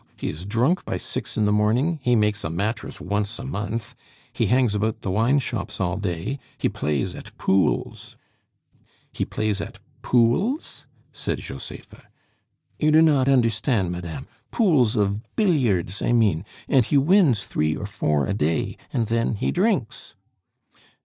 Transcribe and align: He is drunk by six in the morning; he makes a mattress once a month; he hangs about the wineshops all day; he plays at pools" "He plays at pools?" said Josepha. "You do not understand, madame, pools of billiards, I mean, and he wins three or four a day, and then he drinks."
He 0.17 0.29
is 0.29 0.47
drunk 0.47 0.83
by 0.83 0.97
six 0.97 1.37
in 1.37 1.45
the 1.45 1.51
morning; 1.51 1.99
he 2.01 2.15
makes 2.15 2.43
a 2.43 2.49
mattress 2.49 2.99
once 2.99 3.37
a 3.37 3.43
month; 3.43 3.93
he 4.33 4.47
hangs 4.47 4.73
about 4.73 5.01
the 5.01 5.11
wineshops 5.11 5.79
all 5.79 5.95
day; 5.97 6.39
he 6.57 6.69
plays 6.69 7.13
at 7.13 7.37
pools" 7.37 8.15
"He 9.13 9.25
plays 9.25 9.61
at 9.61 9.77
pools?" 10.01 10.87
said 11.13 11.37
Josepha. 11.37 12.01
"You 12.79 12.89
do 12.89 13.03
not 13.03 13.29
understand, 13.29 13.91
madame, 13.91 14.27
pools 14.49 14.95
of 14.95 15.21
billiards, 15.35 16.01
I 16.01 16.13
mean, 16.13 16.45
and 16.67 16.83
he 16.83 16.97
wins 16.97 17.43
three 17.43 17.75
or 17.75 17.85
four 17.85 18.25
a 18.25 18.33
day, 18.33 18.77
and 18.91 19.05
then 19.05 19.35
he 19.35 19.51
drinks." 19.51 20.15